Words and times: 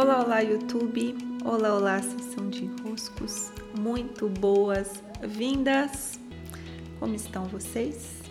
Olá, 0.00 0.22
olá, 0.22 0.38
YouTube! 0.38 1.16
Olá, 1.44 1.74
olá, 1.74 2.00
sessão 2.00 2.48
de 2.48 2.66
enroscos! 2.66 3.50
Muito 3.76 4.28
boas-vindas! 4.28 6.20
Como 7.00 7.16
estão 7.16 7.46
vocês? 7.46 8.22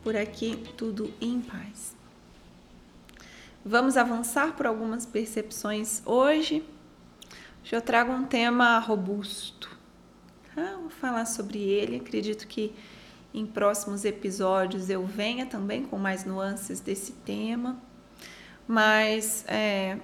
Por 0.00 0.14
aqui, 0.14 0.56
tudo 0.76 1.12
em 1.20 1.40
paz. 1.40 1.96
Vamos 3.64 3.96
avançar 3.96 4.54
por 4.54 4.64
algumas 4.64 5.04
percepções 5.04 6.00
hoje. 6.06 6.64
Hoje 7.60 7.74
eu 7.74 7.82
trago 7.82 8.12
um 8.12 8.24
tema 8.24 8.78
robusto. 8.78 9.76
Ah, 10.56 10.76
vou 10.80 10.90
falar 10.90 11.24
sobre 11.24 11.58
ele. 11.58 11.96
Acredito 11.96 12.46
que 12.46 12.72
em 13.34 13.44
próximos 13.44 14.04
episódios 14.04 14.88
eu 14.88 15.04
venha 15.04 15.46
também 15.46 15.84
com 15.84 15.98
mais 15.98 16.24
nuances 16.24 16.78
desse 16.78 17.10
tema. 17.10 17.76
Mas 18.68 19.44
é, 19.48 19.98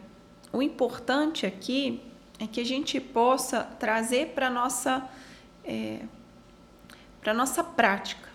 o 0.59 0.63
importante 0.63 1.47
aqui 1.47 2.01
é 2.39 2.47
que 2.47 2.61
a 2.61 2.65
gente 2.65 3.01
possa 3.01 3.63
trazer 3.63 4.29
para 4.29 4.51
nossa 4.51 5.09
é, 5.65 6.01
nossa 7.35 7.63
prática. 7.63 8.29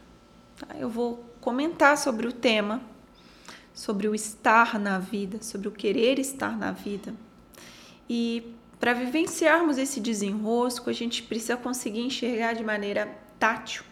Tá? 0.57 0.75
Eu 0.77 0.89
vou 0.89 1.23
comentar 1.41 1.97
sobre 1.97 2.27
o 2.27 2.31
tema, 2.31 2.81
sobre 3.73 4.07
o 4.07 4.15
estar 4.15 4.79
na 4.79 4.99
vida, 4.99 5.41
sobre 5.41 5.67
o 5.67 5.71
querer 5.71 6.19
estar 6.19 6.57
na 6.57 6.71
vida. 6.71 7.13
E 8.09 8.53
para 8.79 8.93
vivenciarmos 8.93 9.77
esse 9.77 9.99
desenrosco, 9.99 10.89
a 10.89 10.93
gente 10.93 11.23
precisa 11.23 11.57
conseguir 11.57 12.01
enxergar 12.01 12.53
de 12.53 12.63
maneira 12.63 13.17
tátil 13.39 13.83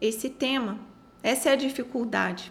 esse 0.00 0.30
tema. 0.30 0.78
Essa 1.22 1.50
é 1.50 1.52
a 1.52 1.56
dificuldade, 1.56 2.50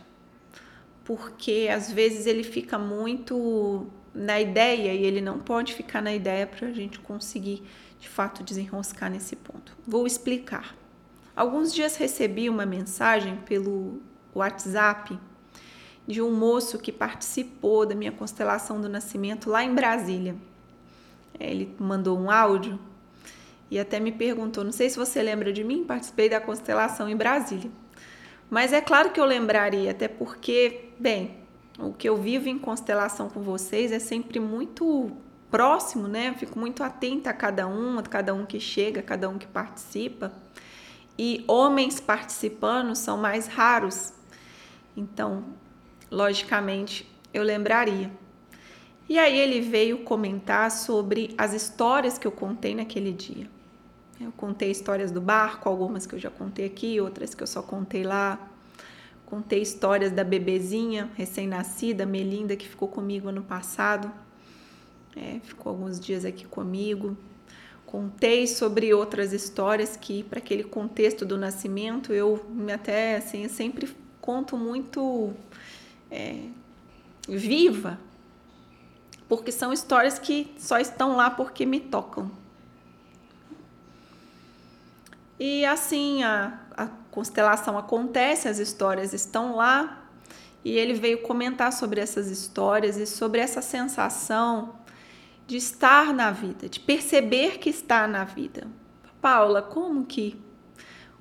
porque 1.03 1.69
às 1.73 1.91
vezes 1.91 2.25
ele 2.25 2.43
fica 2.43 2.77
muito 2.77 3.87
na 4.13 4.39
ideia 4.39 4.93
e 4.93 5.03
ele 5.03 5.21
não 5.21 5.39
pode 5.39 5.73
ficar 5.73 6.01
na 6.01 6.13
ideia 6.13 6.45
para 6.47 6.67
a 6.67 6.71
gente 6.71 6.99
conseguir 6.99 7.63
de 7.99 8.07
fato 8.07 8.43
desenroscar 8.43 9.09
nesse 9.09 9.35
ponto. 9.35 9.75
Vou 9.85 10.05
explicar. 10.05 10.75
Alguns 11.35 11.73
dias 11.73 11.95
recebi 11.95 12.49
uma 12.49 12.65
mensagem 12.65 13.37
pelo 13.37 14.01
WhatsApp 14.33 15.19
de 16.07 16.21
um 16.21 16.33
moço 16.33 16.79
que 16.79 16.91
participou 16.91 17.85
da 17.85 17.93
minha 17.93 18.11
constelação 18.11 18.79
do 18.79 18.87
nascimento 18.87 19.49
lá 19.49 19.63
em 19.63 19.75
Brasília. 19.75 20.35
Ele 21.39 21.75
mandou 21.77 22.17
um 22.17 22.31
áudio 22.31 22.79
e 23.69 23.77
até 23.77 23.99
me 23.99 24.11
perguntou: 24.11 24.63
não 24.63 24.71
sei 24.71 24.89
se 24.89 24.97
você 24.97 25.21
lembra 25.21 25.51
de 25.51 25.63
mim, 25.63 25.83
participei 25.83 26.29
da 26.29 26.39
constelação 26.39 27.09
em 27.09 27.15
Brasília. 27.15 27.69
Mas 28.49 28.71
é 28.71 28.79
claro 28.79 29.11
que 29.11 29.19
eu 29.19 29.25
lembraria, 29.25 29.91
até 29.91 30.07
porque, 30.07 30.89
bem, 30.97 31.35
o 31.79 31.93
que 31.93 32.09
eu 32.09 32.17
vivo 32.17 32.49
em 32.49 32.57
constelação 32.57 33.29
com 33.29 33.41
vocês 33.41 33.91
é 33.91 33.99
sempre 33.99 34.39
muito 34.39 35.11
próximo, 35.51 36.07
né? 36.07 36.29
Eu 36.29 36.33
fico 36.33 36.57
muito 36.57 36.83
atenta 36.83 37.29
a 37.29 37.33
cada 37.33 37.67
um, 37.67 37.99
a 37.99 38.03
cada 38.03 38.33
um 38.33 38.45
que 38.45 38.59
chega, 38.59 38.99
a 38.99 39.03
cada 39.03 39.29
um 39.29 39.37
que 39.37 39.47
participa. 39.47 40.31
E 41.17 41.43
homens 41.47 41.99
participando 41.99 42.95
são 42.95 43.17
mais 43.17 43.47
raros. 43.47 44.13
Então, 44.95 45.43
logicamente, 46.11 47.09
eu 47.33 47.43
lembraria. 47.43 48.11
E 49.09 49.17
aí 49.17 49.39
ele 49.39 49.61
veio 49.61 49.99
comentar 49.99 50.69
sobre 50.69 51.33
as 51.37 51.53
histórias 51.53 52.17
que 52.17 52.27
eu 52.27 52.31
contei 52.31 52.75
naquele 52.75 53.11
dia. 53.11 53.49
Eu 54.19 54.31
contei 54.31 54.71
histórias 54.71 55.11
do 55.11 55.21
barco, 55.21 55.69
algumas 55.69 56.05
que 56.05 56.15
eu 56.15 56.19
já 56.19 56.29
contei 56.29 56.65
aqui, 56.65 56.99
outras 56.99 57.33
que 57.33 57.41
eu 57.41 57.47
só 57.47 57.61
contei 57.61 58.03
lá. 58.03 58.39
Contei 59.27 59.61
histórias 59.61 60.13
da 60.13 60.23
bebezinha 60.23 61.11
recém-nascida, 61.15 62.05
Melinda, 62.05 62.55
que 62.55 62.65
ficou 62.65 62.87
comigo 62.87 63.27
ano 63.27 63.43
passado. 63.43 64.09
É, 65.17 65.41
ficou 65.43 65.71
alguns 65.71 65.99
dias 65.99 66.23
aqui 66.23 66.45
comigo. 66.45 67.17
Contei 67.85 68.47
sobre 68.47 68.93
outras 68.93 69.33
histórias 69.33 69.97
que, 69.97 70.23
para 70.23 70.39
aquele 70.39 70.63
contexto 70.63 71.25
do 71.25 71.37
nascimento, 71.37 72.13
eu 72.13 72.45
até 72.73 73.17
assim, 73.17 73.49
sempre 73.49 73.93
conto 74.21 74.55
muito 74.55 75.33
é, 76.09 76.43
viva, 77.27 77.99
porque 79.27 79.51
são 79.51 79.73
histórias 79.73 80.17
que 80.17 80.53
só 80.57 80.79
estão 80.79 81.17
lá 81.17 81.29
porque 81.29 81.65
me 81.65 81.81
tocam. 81.81 82.31
E 85.39 85.65
assim 85.65 86.23
a, 86.23 86.59
a 86.75 86.87
constelação 87.11 87.77
acontece, 87.77 88.47
as 88.47 88.59
histórias 88.59 89.13
estão 89.13 89.55
lá, 89.55 90.09
e 90.63 90.77
ele 90.77 90.93
veio 90.93 91.21
comentar 91.21 91.71
sobre 91.71 92.01
essas 92.01 92.29
histórias 92.29 92.97
e 92.97 93.05
sobre 93.05 93.39
essa 93.39 93.61
sensação 93.61 94.75
de 95.45 95.57
estar 95.57 96.13
na 96.13 96.31
vida, 96.31 96.67
de 96.67 96.79
perceber 96.79 97.57
que 97.57 97.69
está 97.69 98.07
na 98.07 98.25
vida. 98.25 98.67
Paula, 99.21 99.61
como 99.61 100.05
que 100.05 100.39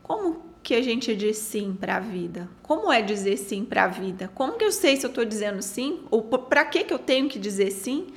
como 0.03 0.45
que 0.63 0.75
a 0.75 0.83
gente 0.83 1.15
diz 1.15 1.39
sim 1.39 1.77
para 1.79 1.97
a 1.97 2.01
vida? 2.01 2.49
Como 2.63 2.93
é 2.93 3.03
dizer 3.03 3.37
sim 3.37 3.65
para 3.65 3.85
a 3.85 3.89
vida? 3.89 4.31
Como 4.35 4.55
que 4.55 4.65
eu 4.65 4.73
sei 4.73 4.97
se 4.97 5.07
eu 5.07 5.09
estou 5.09 5.25
dizendo 5.25 5.63
sim? 5.63 6.05
Ou 6.11 6.23
para 6.23 6.65
que 6.65 6.85
que 6.85 6.93
eu 6.93 6.99
tenho 6.99 7.29
que 7.29 7.39
dizer 7.39 7.71
sim? 7.71 8.09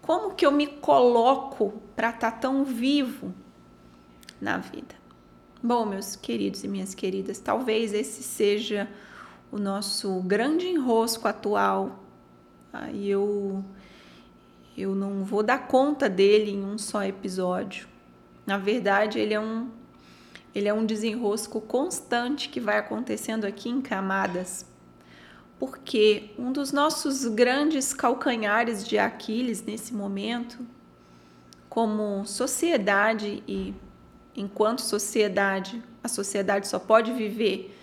Como 0.00 0.34
que 0.34 0.46
eu 0.46 0.52
me 0.52 0.66
coloco 0.66 1.74
para 1.94 2.10
estar 2.10 2.30
tá 2.30 2.38
tão 2.38 2.64
vivo 2.64 3.34
na 4.40 4.58
vida? 4.58 4.94
Bom, 5.66 5.84
meus 5.84 6.14
queridos 6.14 6.62
e 6.62 6.68
minhas 6.68 6.94
queridas, 6.94 7.40
talvez 7.40 7.92
esse 7.92 8.22
seja 8.22 8.88
o 9.50 9.58
nosso 9.58 10.20
grande 10.20 10.68
enrosco 10.68 11.26
atual. 11.26 12.04
E 12.92 13.10
eu, 13.10 13.64
eu 14.78 14.94
não 14.94 15.24
vou 15.24 15.42
dar 15.42 15.66
conta 15.66 16.08
dele 16.08 16.52
em 16.52 16.64
um 16.64 16.78
só 16.78 17.02
episódio. 17.02 17.88
Na 18.46 18.56
verdade, 18.56 19.18
ele 19.18 19.34
é 19.34 19.40
um, 19.40 19.68
ele 20.54 20.68
é 20.68 20.72
um 20.72 20.86
desenrosco 20.86 21.60
constante 21.60 22.48
que 22.48 22.60
vai 22.60 22.78
acontecendo 22.78 23.44
aqui 23.44 23.68
em 23.68 23.80
camadas. 23.82 24.64
Porque 25.58 26.30
um 26.38 26.52
dos 26.52 26.70
nossos 26.70 27.24
grandes 27.26 27.92
calcanhares 27.92 28.86
de 28.86 28.98
Aquiles 28.98 29.64
nesse 29.64 29.92
momento, 29.92 30.64
como 31.68 32.24
sociedade 32.24 33.42
e 33.48 33.74
enquanto 34.36 34.80
sociedade, 34.80 35.82
a 36.04 36.08
sociedade 36.08 36.68
só 36.68 36.78
pode 36.78 37.12
viver 37.12 37.74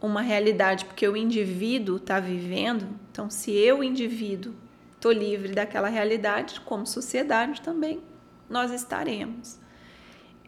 uma 0.00 0.22
realidade 0.22 0.84
porque 0.84 1.06
o 1.06 1.16
indivíduo 1.16 1.96
está 1.96 2.20
vivendo. 2.20 2.88
Então, 3.10 3.28
se 3.28 3.50
eu, 3.50 3.82
indivíduo, 3.82 4.54
estou 4.94 5.10
livre 5.10 5.52
daquela 5.52 5.88
realidade, 5.88 6.60
como 6.60 6.86
sociedade 6.86 7.60
também, 7.60 8.02
nós 8.48 8.70
estaremos. 8.70 9.58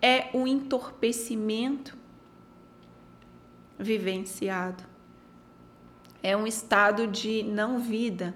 É 0.00 0.28
o 0.32 0.46
entorpecimento 0.46 1.96
vivenciado. 3.78 4.84
É 6.22 6.36
um 6.36 6.46
estado 6.46 7.06
de 7.06 7.42
não 7.42 7.78
vida, 7.78 8.34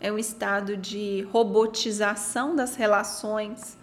é 0.00 0.10
um 0.10 0.18
estado 0.18 0.76
de 0.76 1.22
robotização 1.30 2.56
das 2.56 2.74
relações, 2.74 3.76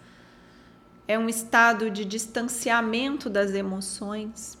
é 1.10 1.18
um 1.18 1.28
estado 1.28 1.90
de 1.90 2.04
distanciamento 2.04 3.28
das 3.28 3.50
emoções, 3.50 4.56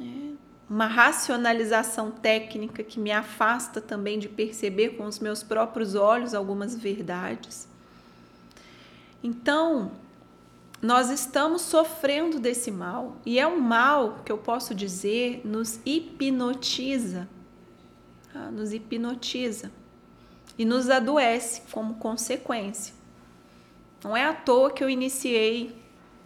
é 0.00 0.30
uma 0.66 0.86
racionalização 0.86 2.10
técnica 2.10 2.82
que 2.82 2.98
me 2.98 3.12
afasta 3.12 3.82
também 3.82 4.18
de 4.18 4.30
perceber 4.30 4.96
com 4.96 5.04
os 5.04 5.18
meus 5.18 5.42
próprios 5.42 5.94
olhos 5.94 6.32
algumas 6.32 6.74
verdades. 6.74 7.68
Então, 9.22 9.92
nós 10.80 11.10
estamos 11.10 11.60
sofrendo 11.60 12.40
desse 12.40 12.70
mal, 12.70 13.18
e 13.26 13.38
é 13.38 13.46
um 13.46 13.60
mal 13.60 14.22
que 14.24 14.32
eu 14.32 14.38
posso 14.38 14.74
dizer 14.74 15.42
nos 15.44 15.80
hipnotiza, 15.84 17.28
tá? 18.32 18.50
nos 18.50 18.72
hipnotiza 18.72 19.70
e 20.56 20.64
nos 20.64 20.88
adoece 20.88 21.60
como 21.70 21.96
consequência. 21.96 22.99
Não 24.02 24.16
é 24.16 24.24
à 24.24 24.32
toa 24.32 24.70
que 24.70 24.82
eu 24.82 24.88
iniciei 24.88 25.76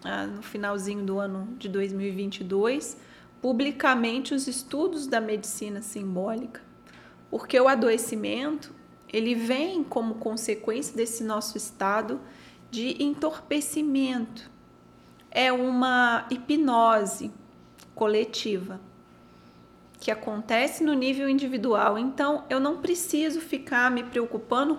ah, 0.05 0.27
no 0.27 0.43
finalzinho 0.43 1.05
do 1.05 1.19
ano 1.19 1.49
de 1.59 1.69
2022 1.69 2.97
publicamente 3.45 4.33
os 4.33 4.49
estudos 4.49 5.07
da 5.07 5.21
medicina 5.21 5.83
simbólica, 5.83 6.63
porque 7.31 7.61
o 7.61 7.69
adoecimento 7.69 8.75
ele 9.13 9.35
vem 9.35 9.85
como 9.85 10.15
consequência 10.15 10.97
desse 10.97 11.23
nosso 11.23 11.59
estado 11.59 12.19
de 12.71 13.03
entorpecimento. 13.03 14.51
É 15.31 15.53
uma 15.53 16.27
hipnose 16.31 17.31
coletiva 17.95 18.81
que 20.01 20.11
acontece 20.11 20.83
no 20.83 20.95
nível 20.95 21.29
individual. 21.29 21.99
Então, 21.99 22.45
eu 22.49 22.59
não 22.59 22.79
preciso 22.79 23.43
ficar 23.43 23.91
me 23.91 24.05
preocupando 24.05 24.79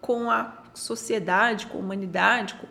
com 0.00 0.28
a 0.28 0.61
sociedade, 0.74 1.66
com 1.66 1.78
a 1.78 1.80
humanidade. 1.80 2.54
Com... 2.54 2.66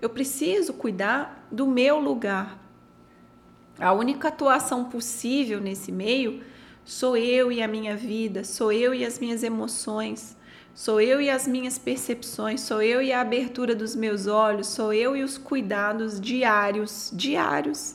Eu 0.00 0.10
preciso 0.10 0.72
cuidar 0.72 1.46
do 1.50 1.66
meu 1.66 1.98
lugar. 1.98 2.58
A 3.78 3.92
única 3.92 4.28
atuação 4.28 4.84
possível 4.84 5.60
nesse 5.60 5.90
meio 5.90 6.42
sou 6.84 7.16
eu 7.16 7.50
e 7.52 7.62
a 7.62 7.68
minha 7.68 7.96
vida, 7.96 8.44
sou 8.44 8.72
eu 8.72 8.92
e 8.92 9.04
as 9.04 9.18
minhas 9.18 9.42
emoções, 9.42 10.36
Sou 10.74 10.98
eu 11.02 11.20
e 11.20 11.28
as 11.28 11.46
minhas 11.46 11.76
percepções, 11.76 12.62
sou 12.62 12.80
eu 12.80 13.02
e 13.02 13.12
a 13.12 13.20
abertura 13.20 13.74
dos 13.74 13.94
meus 13.94 14.26
olhos, 14.26 14.68
sou 14.68 14.90
eu 14.92 15.14
e 15.14 15.22
os 15.22 15.36
cuidados 15.36 16.18
diários, 16.18 17.10
diários, 17.12 17.94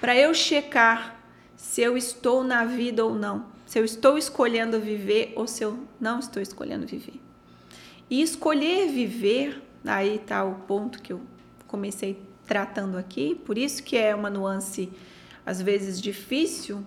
para 0.00 0.16
eu 0.16 0.34
checar 0.34 1.22
se 1.56 1.80
eu 1.80 1.96
estou 1.96 2.42
na 2.42 2.64
vida 2.64 3.04
ou 3.04 3.14
não, 3.14 3.46
se 3.64 3.78
eu 3.78 3.84
estou 3.84 4.18
escolhendo 4.18 4.80
viver 4.80 5.32
ou 5.36 5.46
se 5.46 5.62
eu 5.62 5.78
não 6.00 6.18
estou 6.18 6.42
escolhendo 6.42 6.84
viver. 6.84 7.20
E 8.10 8.20
escolher 8.20 8.88
viver, 8.88 9.62
aí 9.84 10.16
está 10.16 10.44
o 10.44 10.56
ponto 10.56 11.00
que 11.00 11.12
eu 11.12 11.20
comecei 11.68 12.20
tratando 12.44 12.98
aqui, 12.98 13.36
por 13.36 13.56
isso 13.56 13.84
que 13.84 13.96
é 13.96 14.12
uma 14.12 14.28
nuance 14.28 14.90
às 15.46 15.62
vezes 15.62 16.00
difícil 16.00 16.84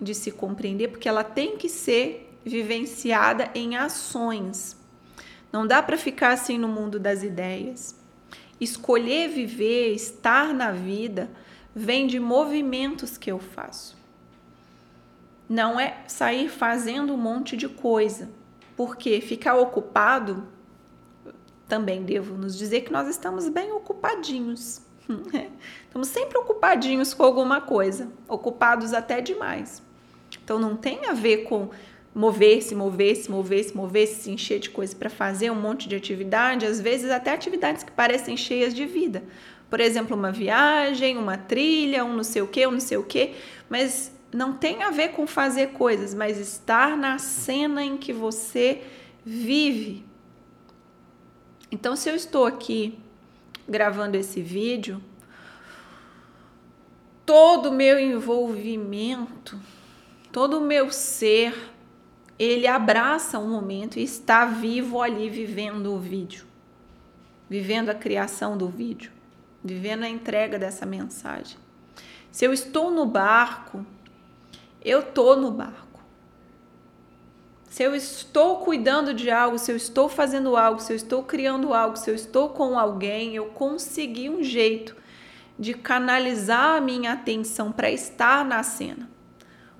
de 0.00 0.14
se 0.14 0.30
compreender, 0.30 0.88
porque 0.88 1.08
ela 1.08 1.24
tem 1.24 1.56
que 1.56 1.70
ser 1.70 2.38
vivenciada 2.44 3.50
em 3.54 3.76
ações. 3.76 4.76
Não 5.50 5.66
dá 5.66 5.82
para 5.82 5.96
ficar 5.96 6.32
assim 6.32 6.58
no 6.58 6.68
mundo 6.68 6.98
das 7.00 7.22
ideias. 7.22 7.96
Escolher 8.60 9.28
viver, 9.28 9.94
estar 9.94 10.52
na 10.52 10.70
vida, 10.70 11.30
vem 11.74 12.06
de 12.06 12.20
movimentos 12.20 13.16
que 13.16 13.30
eu 13.30 13.38
faço. 13.38 13.96
Não 15.48 15.78
é 15.80 16.04
sair 16.06 16.48
fazendo 16.48 17.14
um 17.14 17.16
monte 17.16 17.56
de 17.56 17.68
coisa, 17.68 18.28
porque 18.76 19.20
ficar 19.20 19.56
ocupado, 19.56 20.46
também 21.68 22.02
devo 22.02 22.36
nos 22.36 22.56
dizer 22.56 22.82
que 22.82 22.92
nós 22.92 23.08
estamos 23.08 23.48
bem 23.48 23.72
ocupadinhos. 23.72 24.80
Estamos 25.86 26.08
sempre 26.08 26.36
ocupadinhos 26.36 27.14
com 27.14 27.22
alguma 27.22 27.60
coisa, 27.60 28.08
ocupados 28.28 28.92
até 28.92 29.20
demais. 29.20 29.82
Então 30.42 30.58
não 30.58 30.76
tem 30.76 31.06
a 31.06 31.12
ver 31.12 31.44
com 31.44 31.70
mover-se, 32.14 32.74
mover-se, 32.74 33.30
mover-se, 33.30 33.76
mover-se, 33.76 34.22
se 34.22 34.30
encher 34.30 34.58
de 34.58 34.70
coisa 34.70 34.96
para 34.96 35.10
fazer 35.10 35.50
um 35.50 35.54
monte 35.54 35.88
de 35.88 35.94
atividade, 35.94 36.66
às 36.66 36.80
vezes 36.80 37.10
até 37.10 37.32
atividades 37.32 37.82
que 37.82 37.92
parecem 37.92 38.36
cheias 38.36 38.74
de 38.74 38.84
vida. 38.86 39.22
Por 39.68 39.80
exemplo, 39.80 40.16
uma 40.16 40.32
viagem, 40.32 41.16
uma 41.16 41.36
trilha, 41.36 42.04
um 42.04 42.14
não 42.14 42.24
sei 42.24 42.42
o 42.42 42.46
que, 42.46 42.66
um 42.66 42.72
não 42.72 42.80
sei 42.80 42.96
o 42.96 43.02
que, 43.02 43.34
mas 43.68 44.12
não 44.32 44.54
tem 44.54 44.82
a 44.82 44.90
ver 44.90 45.08
com 45.08 45.26
fazer 45.26 45.68
coisas, 45.68 46.14
mas 46.14 46.38
estar 46.38 46.96
na 46.96 47.18
cena 47.18 47.82
em 47.82 47.96
que 47.96 48.12
você 48.12 48.82
vive. 49.24 50.04
Então, 51.70 51.96
se 51.96 52.08
eu 52.08 52.14
estou 52.14 52.46
aqui 52.46 52.98
gravando 53.68 54.16
esse 54.16 54.40
vídeo, 54.40 55.02
todo 57.24 57.70
o 57.70 57.72
meu 57.72 57.98
envolvimento, 57.98 59.58
todo 60.30 60.58
o 60.58 60.60
meu 60.60 60.92
ser, 60.92 61.72
ele 62.38 62.66
abraça 62.66 63.38
um 63.38 63.50
momento 63.50 63.98
e 63.98 64.02
está 64.04 64.44
vivo 64.44 65.02
ali 65.02 65.28
vivendo 65.28 65.92
o 65.92 65.98
vídeo, 65.98 66.46
vivendo 67.48 67.88
a 67.88 67.94
criação 67.94 68.56
do 68.56 68.68
vídeo, 68.68 69.10
vivendo 69.64 70.04
a 70.04 70.08
entrega 70.08 70.58
dessa 70.58 70.86
mensagem. 70.86 71.58
Se 72.30 72.44
eu 72.44 72.52
estou 72.52 72.90
no 72.90 73.06
barco, 73.06 73.84
eu 74.84 75.00
estou 75.00 75.36
no 75.36 75.50
barco. 75.50 75.85
Se 77.76 77.82
eu 77.82 77.94
estou 77.94 78.60
cuidando 78.60 79.12
de 79.12 79.30
algo, 79.30 79.58
se 79.58 79.70
eu 79.70 79.76
estou 79.76 80.08
fazendo 80.08 80.56
algo, 80.56 80.80
se 80.80 80.94
eu 80.94 80.96
estou 80.96 81.22
criando 81.22 81.74
algo, 81.74 81.94
se 81.98 82.10
eu 82.10 82.14
estou 82.14 82.48
com 82.48 82.78
alguém, 82.78 83.34
eu 83.34 83.48
consegui 83.48 84.30
um 84.30 84.42
jeito 84.42 84.96
de 85.58 85.74
canalizar 85.74 86.78
a 86.78 86.80
minha 86.80 87.12
atenção 87.12 87.70
para 87.70 87.90
estar 87.90 88.46
na 88.46 88.62
cena. 88.62 89.10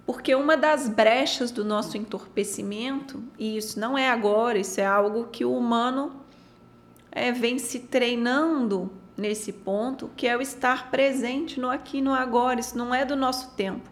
Porque 0.05 0.35
uma 0.35 0.59
das 0.59 0.91
brechas 0.91 1.51
do 1.51 1.65
nosso 1.65 1.97
entorpecimento, 1.97 3.25
e 3.39 3.57
isso 3.57 3.81
não 3.81 3.97
é 3.97 4.11
agora, 4.11 4.59
isso 4.59 4.79
é 4.79 4.85
algo 4.85 5.29
que 5.29 5.47
o 5.47 5.57
humano 5.57 6.21
é, 7.11 7.33
vem 7.33 7.59
se 7.59 7.79
treinando 7.79 8.93
nesse 9.17 9.55
ponto, 9.55 10.11
que 10.15 10.29
é 10.29 10.37
o 10.37 10.43
estar 10.43 10.91
presente 10.91 11.59
no 11.59 11.71
aqui 11.71 12.03
no 12.03 12.13
agora, 12.13 12.61
isso 12.61 12.77
não 12.77 12.95
é 12.95 13.07
do 13.07 13.17
nosso 13.17 13.53
tempo. 13.53 13.91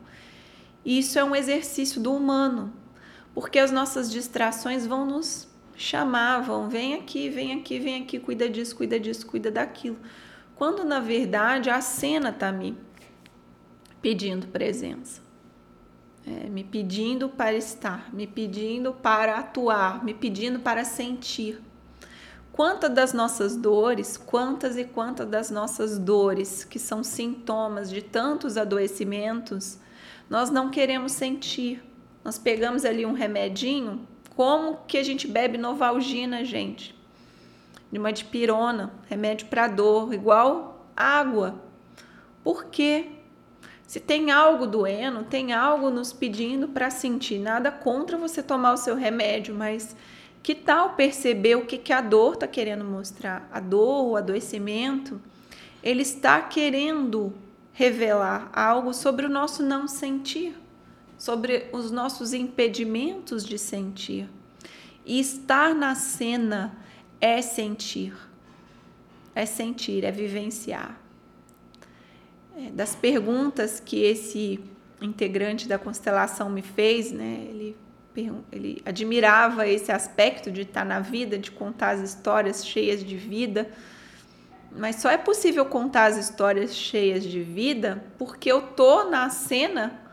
Isso 0.85 1.19
é 1.19 1.25
um 1.25 1.35
exercício 1.35 2.03
do 2.03 2.15
humano 2.15 2.84
porque 3.35 3.59
as 3.59 3.73
nossas 3.73 4.11
distrações 4.11 4.87
vão 4.87 5.05
nos 5.05 5.49
chamar, 5.77 6.41
vão, 6.41 6.69
vem 6.69 6.95
aqui, 6.95 7.29
vem 7.29 7.53
aqui, 7.53 7.81
vem 7.81 8.03
aqui, 8.03 8.21
cuida 8.21 8.49
disso, 8.49 8.77
cuida 8.77 8.99
disso, 8.99 9.27
cuida 9.27 9.51
daquilo. 9.51 9.99
Quando 10.55 10.85
na 10.85 11.01
verdade 11.01 11.69
a 11.69 11.81
cena 11.81 12.31
está 12.31 12.53
me 12.53 12.79
pedindo 14.01 14.47
presença, 14.47 15.21
é, 16.25 16.49
me 16.49 16.63
pedindo 16.63 17.29
para 17.29 17.55
estar, 17.55 18.15
me 18.15 18.27
pedindo 18.27 18.93
para 18.93 19.39
atuar, 19.39 20.05
me 20.05 20.15
pedindo 20.15 20.61
para 20.61 20.85
sentir. 20.85 21.61
Quantas 22.53 22.95
das 22.95 23.13
nossas 23.13 23.57
dores, 23.57 24.17
quantas 24.17 24.77
e 24.77 24.85
quantas 24.85 25.29
das 25.29 25.51
nossas 25.51 25.99
dores, 25.99 26.63
que 26.63 26.79
são 26.79 27.03
sintomas 27.03 27.91
de 27.91 28.01
tantos 28.01 28.57
adoecimentos, 28.57 29.77
nós 30.31 30.51
não 30.51 30.71
queremos 30.71 31.11
sentir 31.11 31.83
nós 32.25 32.39
pegamos 32.39 32.87
ali 32.87 33.05
um 33.05 33.13
remedinho, 33.13 34.09
como 34.35 34.79
que 34.89 34.97
a 34.97 35.03
gente 35.03 35.29
bebe 35.29 35.59
Novalgina, 35.59 36.43
gente? 36.43 36.95
De 37.93 37.99
uma 37.99 38.13
dipirona, 38.13 38.93
remédio 39.07 39.47
para 39.47 39.69
dor, 39.69 40.15
igual 40.15 40.89
água. 40.97 41.63
Por 42.43 42.65
quê? 42.65 43.09
Se 43.87 44.01
tem 44.01 44.31
algo 44.31 44.67
doendo, 44.67 45.25
tem 45.25 45.53
algo 45.53 45.91
nos 45.91 46.13
pedindo 46.13 46.69
para 46.69 46.91
sentir. 46.91 47.39
Nada 47.39 47.71
contra 47.71 48.17
você 48.17 48.43
tomar 48.43 48.73
o 48.73 48.79
seu 48.79 48.97
remédio, 48.97 49.55
mas 49.55 49.95
que 50.43 50.55
tal 50.55 50.95
perceber 50.95 51.57
o 51.57 51.67
que, 51.67 51.77
que 51.77 51.93
a 51.93 52.01
dor 52.01 52.35
está 52.35 52.49
querendo 52.49 52.85
mostrar? 52.85 53.49
A 53.53 53.61
dor, 53.61 54.07
o 54.07 54.17
adoecimento, 54.17 55.21
ele 55.83 56.03
está 56.03 56.41
querendo 56.41 57.35
revelar 57.73 58.51
algo 58.53 58.95
sobre 58.95 59.27
o 59.27 59.29
nosso 59.29 59.63
não 59.63 59.87
sentir 59.87 60.64
sobre 61.25 61.71
os 61.73 61.91
nossos 61.91 62.35
impedimentos 62.35 63.47
de 63.47 63.59
sentir. 63.59 64.29
E 65.07 65.19
estar 65.19 65.75
na 65.75 65.95
cena 65.95 66.77
é 67.19 67.41
sentir, 67.41 68.15
é 69.35 69.47
sentir, 69.47 70.05
é 70.05 70.13
vivenciar. 70.13 71.01
É, 72.55 72.71
das 72.73 72.95
perguntas 72.95 73.81
que 73.81 74.03
esse 74.03 74.61
integrante 75.01 75.67
da 75.67 75.79
constelação 75.79 76.51
me 76.51 76.61
fez, 76.61 77.11
né, 77.11 77.47
ele, 77.49 77.77
ele 78.53 78.83
admirava 78.85 79.67
esse 79.67 79.91
aspecto 79.91 80.51
de 80.51 80.61
estar 80.61 80.85
na 80.85 81.01
vida, 81.01 81.39
de 81.39 81.51
contar 81.51 81.93
as 81.93 82.01
histórias 82.01 82.67
cheias 82.67 83.03
de 83.03 83.17
vida. 83.17 83.71
Mas 84.71 84.97
só 84.97 85.09
é 85.09 85.17
possível 85.17 85.65
contar 85.65 86.05
as 86.05 86.19
histórias 86.19 86.77
cheias 86.77 87.25
de 87.25 87.43
vida 87.43 88.05
porque 88.19 88.53
eu 88.53 88.61
tô 88.61 89.05
na 89.05 89.31
cena 89.31 90.04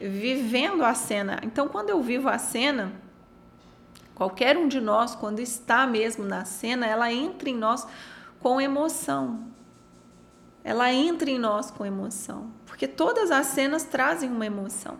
vivendo 0.00 0.84
a 0.84 0.94
cena. 0.94 1.40
Então, 1.42 1.68
quando 1.68 1.90
eu 1.90 2.02
vivo 2.02 2.28
a 2.28 2.38
cena, 2.38 2.92
qualquer 4.14 4.56
um 4.56 4.68
de 4.68 4.80
nós, 4.80 5.14
quando 5.14 5.40
está 5.40 5.86
mesmo 5.86 6.24
na 6.24 6.44
cena, 6.44 6.86
ela 6.86 7.12
entra 7.12 7.48
em 7.48 7.56
nós 7.56 7.86
com 8.40 8.60
emoção. 8.60 9.44
Ela 10.62 10.92
entra 10.92 11.30
em 11.30 11.38
nós 11.38 11.70
com 11.70 11.86
emoção, 11.86 12.50
porque 12.66 12.88
todas 12.88 13.30
as 13.30 13.46
cenas 13.46 13.84
trazem 13.84 14.28
uma 14.28 14.44
emoção. 14.44 14.98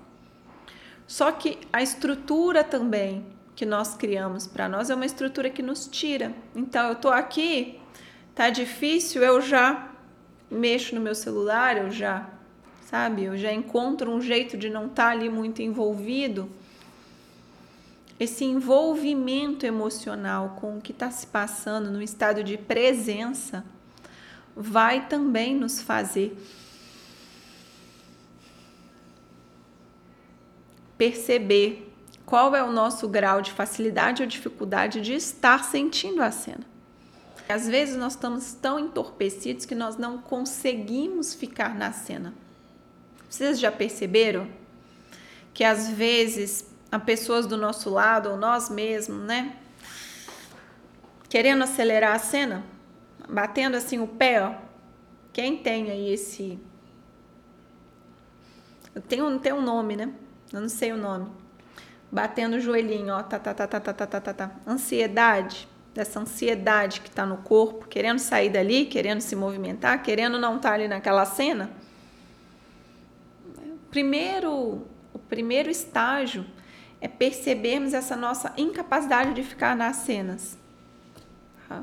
Só 1.06 1.32
que 1.32 1.58
a 1.72 1.82
estrutura 1.82 2.64
também 2.64 3.26
que 3.54 3.66
nós 3.66 3.94
criamos 3.94 4.46
para 4.46 4.68
nós 4.68 4.90
é 4.90 4.94
uma 4.94 5.06
estrutura 5.06 5.50
que 5.50 5.62
nos 5.62 5.88
tira. 5.88 6.32
Então, 6.54 6.86
eu 6.86 6.92
estou 6.92 7.10
aqui, 7.10 7.80
tá 8.34 8.50
difícil, 8.50 9.22
eu 9.22 9.40
já 9.40 9.90
mexo 10.50 10.94
no 10.94 11.00
meu 11.00 11.14
celular, 11.14 11.76
eu 11.76 11.90
já 11.90 12.28
sabe? 12.86 13.24
Eu 13.24 13.36
já 13.36 13.52
encontro 13.52 14.10
um 14.10 14.20
jeito 14.20 14.56
de 14.56 14.70
não 14.70 14.86
estar 14.86 15.06
tá 15.06 15.10
ali 15.10 15.28
muito 15.28 15.60
envolvido. 15.60 16.48
Esse 18.18 18.44
envolvimento 18.44 19.66
emocional 19.66 20.56
com 20.60 20.78
o 20.78 20.80
que 20.80 20.92
está 20.92 21.10
se 21.10 21.26
passando 21.26 21.90
no 21.90 22.00
estado 22.00 22.42
de 22.42 22.56
presença 22.56 23.64
vai 24.56 25.06
também 25.06 25.54
nos 25.54 25.82
fazer 25.82 26.34
perceber 30.96 31.92
qual 32.24 32.56
é 32.56 32.62
o 32.62 32.72
nosso 32.72 33.06
grau 33.06 33.42
de 33.42 33.52
facilidade 33.52 34.22
ou 34.22 34.28
dificuldade 34.28 35.02
de 35.02 35.12
estar 35.12 35.62
sentindo 35.62 36.22
a 36.22 36.30
cena. 36.30 36.64
Às 37.46 37.68
vezes 37.68 37.96
nós 37.96 38.14
estamos 38.14 38.54
tão 38.54 38.78
entorpecidos 38.78 39.66
que 39.66 39.74
nós 39.74 39.98
não 39.98 40.18
conseguimos 40.18 41.34
ficar 41.34 41.74
na 41.74 41.92
cena. 41.92 42.34
Vocês 43.28 43.58
já 43.58 43.72
perceberam 43.72 44.48
que 45.52 45.64
às 45.64 45.88
vezes 45.88 46.66
há 46.90 46.98
pessoas 46.98 47.46
do 47.46 47.56
nosso 47.56 47.90
lado 47.90 48.30
ou 48.30 48.36
nós 48.36 48.68
mesmos, 48.68 49.24
né? 49.26 49.56
Querendo 51.28 51.64
acelerar 51.64 52.14
a 52.14 52.18
cena, 52.18 52.64
batendo 53.28 53.76
assim 53.76 53.98
o 53.98 54.06
pé, 54.06 54.42
ó. 54.42 54.54
Quem 55.32 55.56
tem 55.58 55.90
aí 55.90 56.12
esse 56.12 56.58
tem 59.08 59.22
um, 59.22 59.38
tem 59.38 59.52
um 59.52 59.60
nome, 59.60 59.96
né? 59.96 60.10
Eu 60.52 60.60
não 60.60 60.68
sei 60.68 60.92
o 60.92 60.96
nome. 60.96 61.30
batendo 62.10 62.56
o 62.56 62.60
joelhinho, 62.60 63.12
ó, 63.12 63.22
tá, 63.22 63.38
tá, 63.38 63.52
tá, 63.52 63.66
tá, 63.66 63.80
tá, 63.80 63.92
tá, 63.92 64.06
tá, 64.06 64.20
tá, 64.20 64.34
tá. 64.34 64.50
Ansiedade, 64.66 65.68
dessa 65.92 66.20
ansiedade 66.20 67.00
que 67.00 67.10
tá 67.10 67.26
no 67.26 67.38
corpo, 67.38 67.86
querendo 67.88 68.18
sair 68.18 68.48
dali, 68.48 68.86
querendo 68.86 69.20
se 69.20 69.34
movimentar, 69.36 70.02
querendo 70.02 70.38
não 70.38 70.56
estar 70.56 70.70
tá 70.70 70.74
ali 70.74 70.88
naquela 70.88 71.24
cena. 71.24 71.70
Primeiro, 73.96 74.86
o 75.14 75.18
primeiro 75.18 75.70
estágio 75.70 76.44
é 77.00 77.08
percebermos 77.08 77.94
essa 77.94 78.14
nossa 78.14 78.52
incapacidade 78.58 79.32
de 79.32 79.42
ficar 79.42 79.74
nas 79.74 79.96
cenas. 79.96 80.58
Tá? 81.66 81.82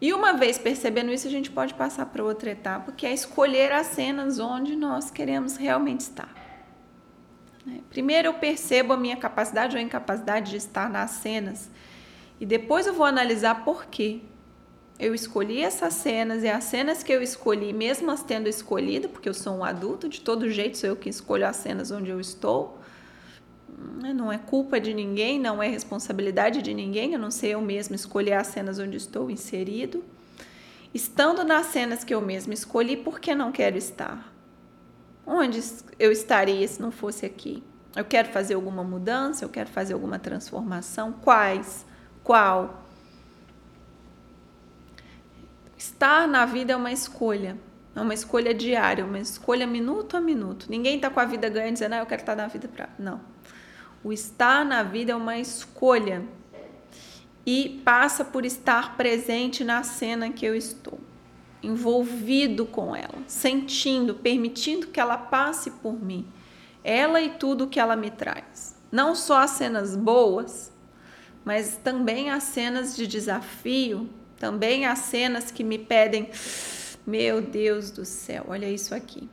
E 0.00 0.14
uma 0.14 0.32
vez 0.32 0.56
percebendo 0.56 1.12
isso, 1.12 1.28
a 1.28 1.30
gente 1.30 1.50
pode 1.50 1.74
passar 1.74 2.06
para 2.06 2.24
outra 2.24 2.52
etapa, 2.52 2.92
que 2.92 3.04
é 3.04 3.12
escolher 3.12 3.72
as 3.72 3.88
cenas 3.88 4.38
onde 4.38 4.74
nós 4.74 5.10
queremos 5.10 5.58
realmente 5.58 6.00
estar. 6.00 6.34
Né? 7.66 7.80
Primeiro 7.90 8.28
eu 8.28 8.34
percebo 8.34 8.94
a 8.94 8.96
minha 8.96 9.18
capacidade 9.18 9.76
ou 9.76 9.82
incapacidade 9.82 10.50
de 10.50 10.56
estar 10.56 10.88
nas 10.88 11.10
cenas 11.10 11.70
e 12.40 12.46
depois 12.46 12.86
eu 12.86 12.94
vou 12.94 13.04
analisar 13.04 13.66
por 13.66 13.84
quê. 13.84 14.22
Eu 15.00 15.14
escolhi 15.14 15.62
essas 15.62 15.94
cenas 15.94 16.42
e 16.42 16.48
as 16.48 16.62
cenas 16.64 17.02
que 17.02 17.10
eu 17.10 17.22
escolhi, 17.22 17.72
mesmo 17.72 18.10
as 18.10 18.22
tendo 18.22 18.50
escolhido, 18.50 19.08
porque 19.08 19.30
eu 19.30 19.32
sou 19.32 19.56
um 19.56 19.64
adulto, 19.64 20.10
de 20.10 20.20
todo 20.20 20.50
jeito 20.50 20.76
sou 20.76 20.90
eu 20.90 20.96
que 20.96 21.08
escolho 21.08 21.46
as 21.46 21.56
cenas 21.56 21.90
onde 21.90 22.10
eu 22.10 22.20
estou. 22.20 22.78
Né? 24.02 24.12
Não 24.12 24.30
é 24.30 24.36
culpa 24.36 24.78
de 24.78 24.92
ninguém, 24.92 25.40
não 25.40 25.62
é 25.62 25.68
responsabilidade 25.68 26.60
de 26.60 26.74
ninguém, 26.74 27.14
eu 27.14 27.18
não 27.18 27.30
sei 27.30 27.54
eu 27.54 27.62
mesmo 27.62 27.94
escolher 27.94 28.34
as 28.34 28.48
cenas 28.48 28.78
onde 28.78 28.98
estou 28.98 29.30
inserido. 29.30 30.04
Estando 30.92 31.44
nas 31.44 31.66
cenas 31.68 32.04
que 32.04 32.12
eu 32.12 32.20
mesmo 32.20 32.52
escolhi, 32.52 32.94
por 32.94 33.20
que 33.20 33.34
não 33.34 33.50
quero 33.50 33.78
estar? 33.78 34.30
Onde 35.26 35.64
eu 35.98 36.12
estaria 36.12 36.68
se 36.68 36.78
não 36.78 36.90
fosse 36.90 37.24
aqui? 37.24 37.62
Eu 37.96 38.04
quero 38.04 38.28
fazer 38.28 38.52
alguma 38.52 38.84
mudança, 38.84 39.46
eu 39.46 39.48
quero 39.48 39.70
fazer 39.70 39.94
alguma 39.94 40.18
transformação? 40.18 41.14
Quais? 41.22 41.86
Qual? 42.22 42.89
Estar 45.80 46.28
na 46.28 46.44
vida 46.44 46.74
é 46.74 46.76
uma 46.76 46.92
escolha, 46.92 47.56
é 47.96 48.00
uma 48.02 48.12
escolha 48.12 48.52
diária, 48.52 49.02
uma 49.02 49.18
escolha 49.18 49.66
minuto 49.66 50.14
a 50.14 50.20
minuto. 50.20 50.66
Ninguém 50.68 50.96
está 50.96 51.08
com 51.08 51.18
a 51.18 51.24
vida 51.24 51.48
ganha 51.48 51.72
dizendo, 51.72 51.94
ah, 51.94 52.00
eu 52.00 52.06
quero 52.06 52.20
estar 52.20 52.36
na 52.36 52.46
vida 52.48 52.68
para. 52.68 52.90
Não. 52.98 53.18
O 54.04 54.12
estar 54.12 54.62
na 54.62 54.82
vida 54.82 55.12
é 55.12 55.16
uma 55.16 55.38
escolha 55.38 56.22
e 57.46 57.80
passa 57.82 58.22
por 58.26 58.44
estar 58.44 58.94
presente 58.98 59.64
na 59.64 59.82
cena 59.82 60.28
que 60.28 60.44
eu 60.44 60.54
estou 60.54 61.00
envolvido 61.62 62.66
com 62.66 62.94
ela, 62.94 63.16
sentindo, 63.26 64.14
permitindo 64.16 64.88
que 64.88 65.00
ela 65.00 65.16
passe 65.16 65.70
por 65.70 65.94
mim, 65.94 66.26
ela 66.84 67.22
e 67.22 67.30
tudo 67.30 67.66
que 67.66 67.80
ela 67.80 67.96
me 67.96 68.10
traz. 68.10 68.76
Não 68.92 69.14
só 69.14 69.38
as 69.38 69.52
cenas 69.52 69.96
boas, 69.96 70.70
mas 71.42 71.78
também 71.82 72.28
as 72.28 72.42
cenas 72.42 72.94
de 72.94 73.06
desafio, 73.06 74.10
também 74.40 74.86
as 74.86 75.00
cenas 75.00 75.50
que 75.50 75.62
me 75.62 75.78
pedem, 75.78 76.30
meu 77.06 77.42
Deus 77.42 77.90
do 77.90 78.06
céu, 78.06 78.46
olha 78.48 78.68
isso 78.68 78.94
aqui. 78.94 79.28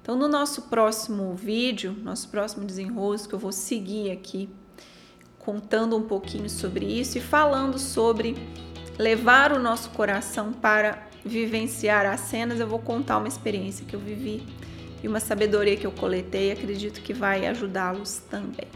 Então, 0.00 0.16
no 0.16 0.28
nosso 0.28 0.62
próximo 0.62 1.34
vídeo, 1.34 1.94
nosso 2.02 2.28
próximo 2.28 2.64
desenrosco, 2.64 3.34
eu 3.34 3.38
vou 3.38 3.50
seguir 3.50 4.12
aqui 4.12 4.48
contando 5.40 5.96
um 5.96 6.02
pouquinho 6.02 6.48
sobre 6.48 6.86
isso 6.86 7.18
e 7.18 7.20
falando 7.20 7.76
sobre 7.78 8.36
levar 8.96 9.52
o 9.52 9.58
nosso 9.58 9.90
coração 9.90 10.52
para 10.52 11.08
vivenciar 11.24 12.06
as 12.06 12.20
cenas, 12.20 12.60
eu 12.60 12.68
vou 12.68 12.78
contar 12.78 13.18
uma 13.18 13.28
experiência 13.28 13.84
que 13.84 13.96
eu 13.96 14.00
vivi 14.00 14.46
e 15.02 15.08
uma 15.08 15.20
sabedoria 15.20 15.76
que 15.76 15.86
eu 15.86 15.92
coletei, 15.92 16.52
acredito 16.52 17.02
que 17.02 17.12
vai 17.12 17.46
ajudá-los 17.46 18.18
também. 18.30 18.68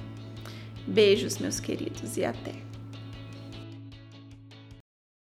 Beijos, 0.86 1.38
meus 1.38 1.60
queridos, 1.60 2.16
e 2.16 2.24
até! 2.24 2.71